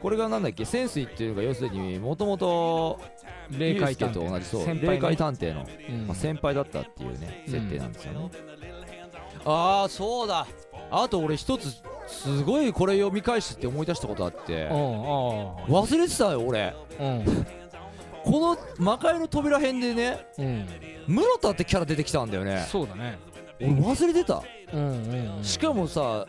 [0.00, 0.64] これがなんだっけ？
[0.64, 3.00] 潜水っていうのが要するにもともと
[3.50, 4.12] 霊界探偵。
[4.12, 6.06] と同じそう、先輩ね霊界探偵の、うん。
[6.06, 8.30] まあ、先輩だったっていうねうん設定なんですよね、
[9.44, 10.46] ああそうだ。
[10.90, 14.68] あと俺一つすごいこれ読み返してって思い出したことあって。
[14.68, 16.62] 忘れてたよ俺。
[16.64, 17.46] あうん
[18.24, 20.66] この魔界の扉編でねうん。
[21.06, 22.66] 室田ってキャラ出てきたんだよね。
[22.70, 23.18] そうだね。
[23.60, 24.42] 俺忘れてた。
[24.72, 25.44] うんうんうん。
[25.44, 26.26] しかもさ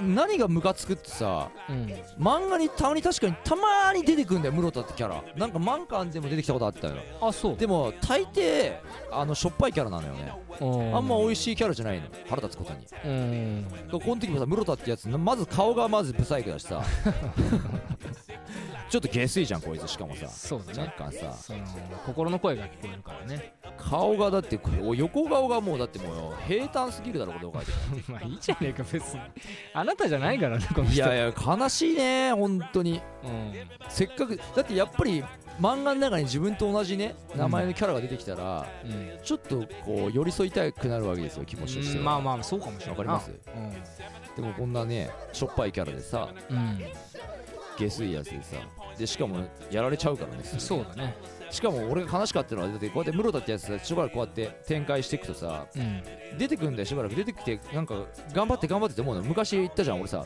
[0.00, 1.86] 何がムカつくってさうん。
[2.18, 5.22] 漫画にたまに確かにたまーに出てくんだよ室田ってキャラ。
[5.36, 6.94] なんか満巻でも出てきたことあったよ。
[7.20, 7.56] あそう。
[7.56, 8.74] でも大抵
[9.10, 10.32] あのしょっぱいキャラなのよね。
[10.60, 12.06] ああんま美味しいキャラじゃないの。
[12.28, 12.86] 腹立つことに。
[13.04, 13.66] うん。
[13.90, 16.82] この時もさ室田ってやつまず顔がまずブサイクだしさ
[18.90, 20.28] ちょっと下水じゃんこいつしかもさ。
[20.28, 20.80] そうだね。
[20.98, 21.32] 若干さ。
[21.32, 21.60] その
[22.06, 23.54] 心の声が聞こえるからね。
[23.78, 27.76] 顔がだってこれ横顔がもうだってもう平坦すぎるだろこれどう書いても
[28.18, 29.20] まあいいじゃねえか別に。
[29.74, 30.94] あなたじゃないからねこの人。
[30.94, 33.00] いやいや悲しいね本当に。
[33.24, 33.52] うん。
[33.88, 35.24] せっかくだってやっぱり
[35.60, 39.18] 漫画の中に自分と同じね名前のキャラが出てきたら、うん。
[39.22, 43.30] ちょっとこう寄り添いたくなるわけですよ気持ちとしては、まあまあそうかもしれないわかります？
[43.30, 43.34] う
[44.36, 46.82] でもこんなねしょっぱいキャラでさん、うん、
[47.88, 48.56] 下水やつでさ。
[48.98, 49.38] でしかも
[49.70, 51.14] やられちゃうからねそうだね。
[51.50, 56.02] しかも俺が悲しかったのはだってこうやって室田ってやつさしばらくこうやって展開していくとさうん。
[56.38, 57.14] 出てくんだよしばらく。
[57.14, 57.94] 出てきてなんか
[58.32, 59.22] 頑張って頑張ってって思うの。
[59.22, 60.24] 昔言ったじゃん俺さ。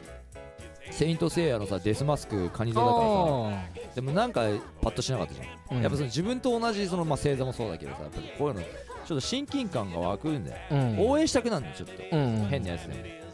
[0.92, 3.03] セイントセイヤのさデスマスクカニ座だからさ。
[3.03, 4.42] あでもなんか
[4.81, 5.83] パッとしなかったじゃん、ーうん。
[5.83, 11.01] やっぱその自分と同じそのまあ星座もそうだけどさやっぱりこういうのちょっと親近感が湧くんだよ、うん。
[11.01, 12.47] 応援したくなるんだよちょっと、うん。
[12.49, 13.26] 変なやつでも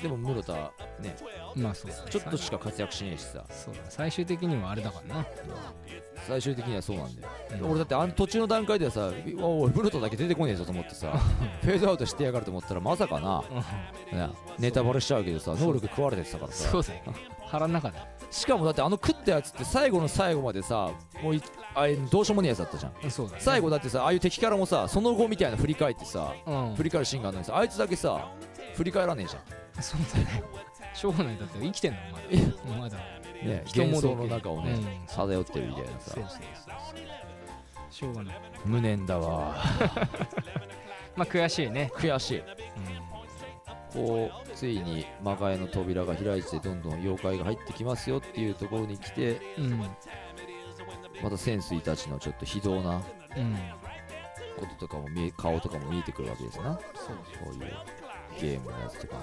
[0.00, 0.52] でも室田
[1.00, 1.16] ね
[1.56, 3.44] まあそうちょっとしか活躍しねえしさ。
[3.50, 5.26] そうだ最終的にはあれだからな、
[6.26, 7.28] 最終的にはそうなんだよ。
[7.62, 7.70] うん。
[7.70, 11.12] 俺だってあの途中の段階ではさおおい室田だけ出てこねえぞと思ってさ
[11.62, 13.42] フェードアウトしてやがると思ったらまさかな
[14.58, 16.68] ネタバレしちゃうけどさ能力食われてたからさ。
[16.70, 17.00] そうだよ
[17.46, 17.98] 腹の中で。
[18.30, 20.90] しかもだってあの食ったやつって最後の最後までさ
[21.22, 21.42] もうい
[21.74, 22.92] あれどうしようもねえやつだったじゃん。
[22.92, 23.08] ね。
[23.38, 26.74] 最後だってさああいう敵キャラもさその後みたいな振り返ってさうん。
[26.74, 28.28] 振り返るシーンがあるのにさあいつだけさ
[28.76, 29.42] 振り返らねえじゃん。
[29.82, 30.42] そうだね。
[30.92, 31.38] しょうがない。
[31.38, 32.78] だって生きてんのまだ。
[32.78, 32.96] まだ。
[33.42, 35.06] ね幻想の中をね、うん。
[35.06, 36.10] 漂ってるみたいなさ。
[36.12, 36.76] そうそうそうそう。
[37.90, 38.40] しょうがない。
[38.64, 39.56] 無念だわ。
[41.16, 41.90] まあ悔しいね。
[41.94, 42.38] 悔しい。
[42.38, 42.46] うん。
[43.92, 49.80] こうついに魔界の扉が開いてどんどん妖怪が入ってきますよっていうところに来てうん。
[51.22, 53.02] また潜水たちのちょっと非道な
[53.36, 53.56] うん。
[54.58, 56.78] こととかも見え顔とかも見えてくるわけですな。
[56.94, 57.74] そういう
[58.40, 59.16] ゲームのやつとか。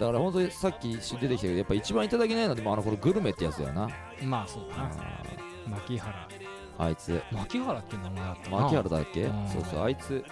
[0.00, 3.88] だから本当にさっき出てきたけどやっぱ一番いただけないのはでもあのこのグルメってやつだよな。
[4.22, 4.84] まあそうだな。
[4.84, 4.90] あ
[5.68, 6.28] 牧原。
[6.78, 7.22] ーあいつ。
[7.30, 8.56] 牧原って名前だったな。
[8.62, 9.22] 牧原だっけ？
[9.24, 9.48] うん。
[9.48, 10.24] そうそうあいつ。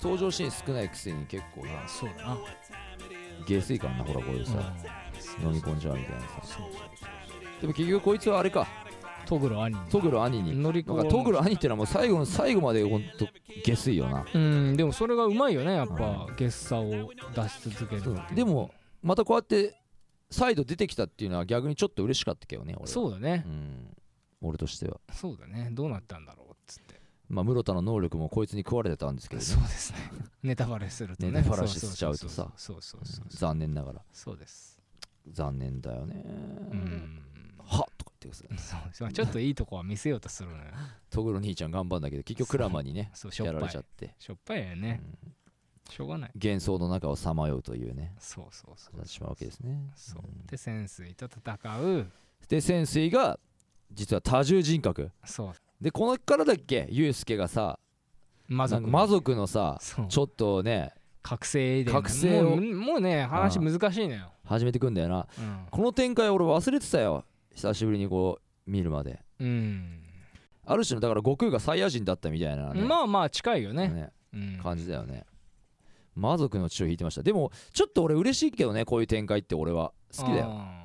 [0.00, 1.86] 登場シーン少ないくせに結構な。
[1.86, 2.38] そうだな。
[3.46, 4.54] 下水感なほらこういうさ
[5.40, 5.46] うん。
[5.48, 6.26] 飲み込んじゃうみたいなさ。
[6.42, 7.60] そうそう。
[7.60, 8.66] でも結局こいつはあれか
[9.26, 9.82] トグロ兄に。
[9.90, 10.60] トグロ兄に。
[10.60, 13.26] 乗り込なんかトグロ兄ってのはもう最後の最後までほんと
[13.64, 14.24] 下水よな。
[14.32, 18.02] うんでもそれがうまいよねやっぱゲッサを出し続ける
[18.34, 18.70] でも
[19.02, 19.74] またこうやって
[20.30, 22.88] 再度出てきたっていうのは逆にちょっと嬉しかったけどね俺は。
[22.88, 23.44] そうだね。
[23.46, 23.96] うん。
[24.40, 25.00] 俺としては。
[25.12, 25.68] そうだね。
[25.72, 27.00] どうなったんだろうっつって。
[27.28, 29.46] まあ室田の能力もこいつに食われてたんですけどね。
[29.46, 29.98] そうですね。
[30.42, 31.32] ネタバレするとね。
[31.32, 32.50] ネタバレしちゃうとさ。
[32.56, 34.02] そうそうそう残念ながら。
[34.12, 34.80] そうです。
[35.30, 36.22] 残念だよね。
[36.26, 36.28] う
[36.76, 37.22] ん。
[37.26, 37.31] は
[38.28, 38.58] ってう
[38.92, 40.62] そうちょっといいとこは見せようとするのよ。
[41.10, 43.10] トグロ兄ちゃん頑張んだけど結局クラマにね
[43.44, 44.14] やられちゃって。
[44.18, 45.00] しょっぱいよね。
[45.24, 45.32] うん。
[45.92, 46.30] しょうがない。
[46.34, 48.14] 幻想の中をさまようというね。
[48.18, 49.90] そうそうそうなってしまうわけですね。
[49.94, 50.22] そう。
[50.24, 50.46] うん。
[50.46, 52.06] で潜水と戦う。
[52.48, 53.38] で潜水が
[53.92, 55.10] 実は多重人格。
[55.24, 55.52] そう。
[55.80, 56.86] でこのからだっけ？
[56.90, 57.78] ユうスケがさ
[58.48, 58.86] 魔族。
[58.88, 64.32] 魔族のさちょっとね覚醒遺伝覚醒をもうもうね話難しいのよ。
[64.44, 65.26] 始めてくんだよな。
[65.38, 65.66] うん。
[65.70, 69.20] この展開俺忘れてたよ久しぶりにこう見るまで。
[69.40, 70.00] うん。
[70.64, 72.82] ある種のだから悟空がサイヤ人だったみたいな、ね。
[72.82, 73.88] まあまあ近いよね。
[73.88, 74.10] ね。
[74.32, 74.60] うん。
[74.62, 75.24] 感じだよね。
[76.14, 77.22] 魔族の血を引いてました。
[77.22, 80.46] でもちょっと俺嬉しいけどねこういう展開って俺は好きだよ。
[80.50, 80.82] あ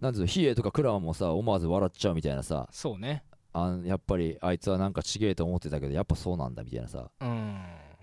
[0.00, 2.68] なんつうのヒエとかクラマもさ思わず笑っちゃうみたいなさ。
[2.70, 3.24] ーそうね。
[3.52, 7.10] あんやっぱりあいつはなんかちげえと思ってたけどやっぱそうなんだみたいなさ。
[7.20, 7.62] うん。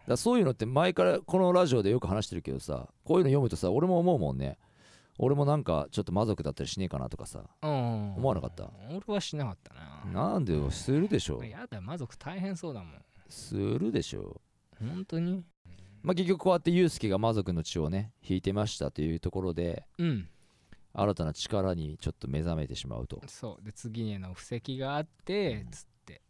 [0.10, 4.58] らそういうのって前からこのラジオでよく話してるけどさこういうの読むとさ俺も思うもんね
[5.22, 8.16] 俺もなんかちょっと魔族だったりしねえかなとかさうん。
[8.16, 8.72] 思わなかった？
[8.90, 9.74] 俺はしなかった
[10.14, 10.32] な。
[10.32, 10.72] なんでよ？
[10.72, 11.44] するでしょ。
[11.44, 12.92] やだ魔族大変そうだもん。
[13.28, 14.42] するでしょ。
[14.80, 15.44] 本当に？
[16.02, 20.30] まあ結局こうやってユウスケが魔族の血をね引いてましたというところでうん。
[20.94, 23.22] 新たな力にちょっと目覚めてしまうと。
[23.28, 23.66] そう。
[23.66, 26.22] で次への布石があってつって。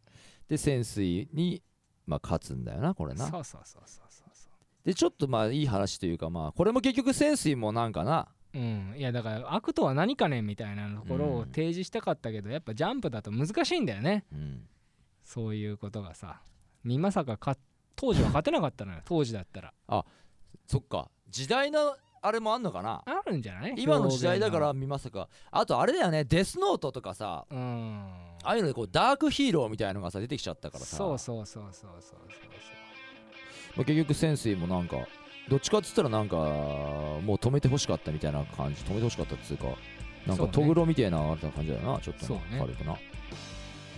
[0.48, 1.62] で潜水に
[2.08, 3.28] まあ勝つんだよなこれな。
[3.28, 4.50] そうそうそうそうそうそ
[4.84, 8.96] でちょっとまあいい話というかまあこれも結局潜水もなんかなううん。
[8.98, 11.46] いやだから悪とは何かねみたいなところをうん。
[11.48, 14.26] 提示したかったけどやっぱジャンプだと難しいんだよね。
[14.32, 14.68] うん。
[15.24, 16.42] そういうことがさ。
[16.84, 17.58] みまさかか
[17.96, 19.74] 当時は勝てなかったのよ当時だったら。
[20.68, 21.10] そっか。
[21.30, 23.02] 時代のあれもあんのかな？
[23.06, 23.76] あるんじゃない？
[23.78, 25.30] 今の時代だから表現見まさか。
[25.52, 26.24] あとあれだよね。
[26.24, 28.12] デスノートとかさがうん。
[28.44, 30.98] ああいうのでこうダークヒーローみたいのがさ出てきちゃったからさ。
[30.98, 32.20] そうそうそうそうそうそう。
[33.76, 34.98] まあ結局潜水もなんか
[35.50, 38.82] どっちかっつったらなんかもう止めてほしかったみたいな感じ。
[38.84, 39.66] 止めてほしかったっつうか
[40.28, 42.34] なんかトグロみたいなあれな感じだよなちょっと。
[42.34, 42.98] ね軽くな。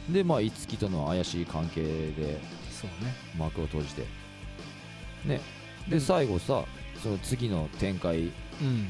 [0.09, 3.13] でまあ五木との怪しい関係でそうね。
[3.37, 4.01] 幕を閉じて。
[5.25, 5.41] ね。
[5.89, 6.01] でうん。
[6.01, 6.63] 最後さ
[7.03, 8.29] その次の展開う
[8.63, 8.89] ん。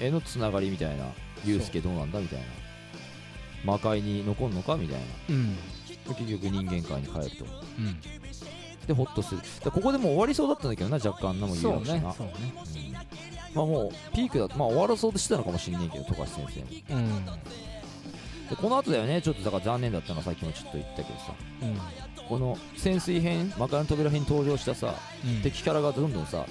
[0.00, 1.06] へのつながりみたいな
[1.44, 2.44] ユうスケどうなんだみたいな。
[3.64, 5.04] 魔界に残るのかみたいな。
[5.28, 5.54] うん。
[5.54, 7.44] で結局人間界に帰ると
[8.90, 9.40] うんでホッとする。
[9.64, 12.32] でここでもう終わりそうだったんだけどな若干なも言そううしな、ねそうね。
[13.52, 13.54] うん。
[13.54, 16.94] まあもうピークだとまあ終わらそうとしてたのかもしんねえけど富樫先生。
[16.94, 17.24] もうん。
[17.26, 17.32] で
[18.56, 19.22] この後だよね。
[19.22, 21.34] ちょっとだから残念だったのはさっきもちょっと言ったけどさ。
[21.62, 22.26] うん。
[22.28, 25.42] この潜水編魔界の扉編に登場したさうん。
[25.42, 26.44] 敵キャラがどんどんさ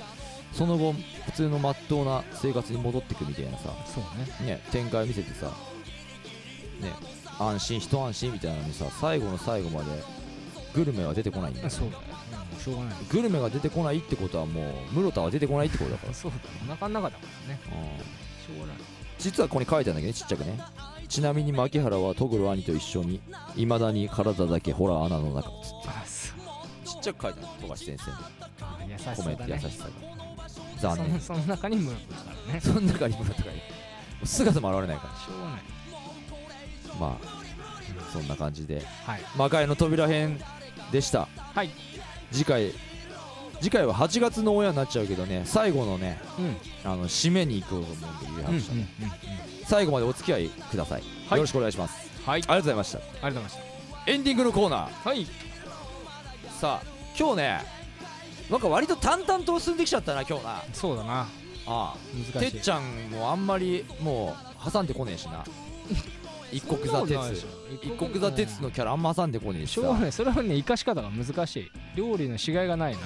[0.54, 0.94] その後
[1.26, 3.70] 普通のまっとうな生活に戻ってくみたいなさ。
[3.86, 4.54] そうね。
[4.56, 5.48] ね展開見せてさ
[6.82, 6.94] ね
[7.38, 9.88] 安心一安心みたいなのにさ最後の最後まで
[10.74, 11.70] グルメは出てこないんだよね。
[11.70, 12.29] そうだよもう
[12.60, 12.96] しょうがない。
[13.10, 16.14] グルメが出てこないってことはもう室田は出てこないってことだから。
[16.14, 17.60] そうだお腹の中だからね。
[17.66, 18.56] うん。
[18.56, 18.78] しょうがない。
[19.18, 20.60] 実はここに書いてあるんだけどねちっちゃくね。
[21.08, 23.22] ちなみに牧原はトグロ兄と一緒に
[23.56, 25.50] いまだに体だけホラー穴の中。
[25.50, 25.54] つっ
[26.84, 28.18] てちっちゃく書いてある富樫先生の
[28.62, 29.92] あ優しコメント優しさが。
[30.80, 31.20] 残念。
[31.20, 32.62] その中にムロックだからね。
[32.62, 33.62] その中に村とかに
[34.26, 35.60] 姿も現れないかしょうがない。
[36.90, 37.40] らまあ
[38.14, 38.84] そんな感じで。
[39.06, 39.22] はい。
[39.36, 40.40] 魔界の扉編
[40.92, 41.28] でした。
[41.54, 41.70] はい
[42.32, 42.74] 次回
[43.62, 46.92] 次回は8月の親になっちゃうけどね最後のねうん。
[46.92, 47.92] あの締めに行こうと
[48.26, 48.88] 思うんで有うんうん
[49.66, 51.38] 最後までお付き合いください、はい。
[51.38, 52.10] よろしくお願いします。
[52.26, 52.42] はい。
[52.42, 52.98] ありがとうございました。
[52.98, 53.58] ありがとうございまし
[54.08, 55.04] エンディングのコーナー。
[55.04, 55.28] たはい
[56.60, 56.88] さあ
[57.18, 57.62] 今日ね
[58.50, 60.50] なんか割と淡々と進んできちゃったな今日な。
[60.58, 61.28] あそうだな。
[61.68, 61.96] あ。
[62.34, 62.52] 難しい。
[62.52, 64.36] てっちゃんもあんまりも
[64.68, 65.44] う挟んでこねえしな
[66.52, 67.46] 一国座鉄。
[67.82, 71.72] 一国座鉄のキャラあんま挟んでこねえしょうがないそれはね生かし方が難しい。
[71.96, 73.00] 料理のしがいがないな。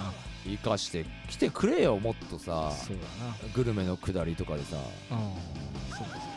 [0.45, 2.71] 生かして来てくれよもっとさ。
[2.71, 2.97] そう
[3.53, 4.75] グルメの下りとかでさ。
[4.75, 5.33] だなうん
[5.89, 6.33] そうです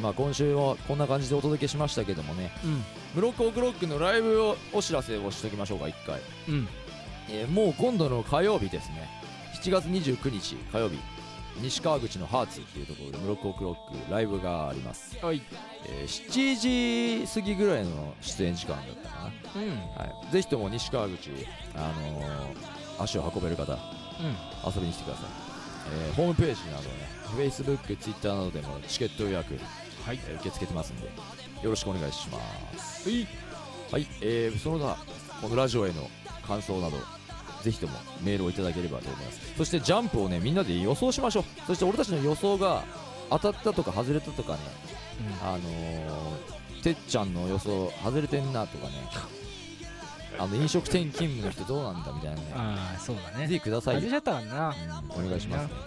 [0.00, 2.50] まあ今週はこんな感じでお届けしましたけどもね。
[2.64, 2.84] うん。
[3.14, 6.68] ブロックオクロックのライブをお知らせをしときましょうか一回、うん。
[7.28, 9.08] えーもう今度の火曜日ですね。
[9.62, 10.98] 7月29日火曜日
[11.60, 15.42] 西川口のハーツっていうところでブロックオクロックライブがあります、はい。
[15.86, 19.68] えー7時過ぎぐらいの出演時間だったかうんうん。
[19.68, 21.30] な、はい、ぜひとも西川口、
[21.74, 23.72] あのー足を運べる方
[24.64, 25.26] 遊びに来てください、
[26.06, 26.88] えーホームページなどね
[27.36, 29.54] Facebook、Twitter などでもチケット予約、
[30.04, 30.20] はい。
[30.28, 32.38] えー受け付けてますんでよろしくお願いしま
[32.78, 33.08] す。
[33.08, 33.26] はい。
[33.92, 34.96] はい、えー、その他
[35.42, 36.08] このラジオへの
[36.46, 36.96] 感想など
[37.62, 39.54] ぜひともメールをいただければと思います。
[39.56, 41.44] そしてジャンプをねみんなで予想しましょう。
[41.66, 42.84] そして俺たちの予想が
[43.30, 44.58] 当たったとか外れたとかね
[45.42, 48.94] あのー、てっちゃんの予想外れてんなとかね。
[50.38, 52.42] あの飲食店勤務の人どうなんだみたいなね。
[52.54, 53.46] ああそうだね。
[53.46, 53.96] ぜひください。
[53.96, 54.74] よ外れちゃったからな。
[55.16, 55.78] うんお願いしますね、うん。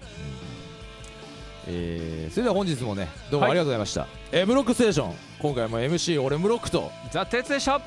[1.68, 5.16] えーそれでは本日もねどうもありがとうございました、えーブロックステーション。
[5.40, 6.92] 今回も MC 俺ムロックと。
[7.12, 7.82] ザ・鉄でした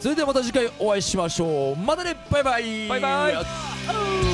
[0.00, 1.76] それではまた次回お会いしましょう。
[1.76, 2.16] またね。
[2.30, 2.88] バイバイ。
[2.88, 4.24] バイバイ。
[4.24, 4.27] イ